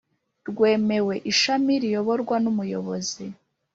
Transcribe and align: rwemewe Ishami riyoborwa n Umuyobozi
rwemewe 0.49 1.15
Ishami 1.31 1.73
riyoborwa 1.83 2.35
n 2.43 2.45
Umuyobozi 2.51 3.25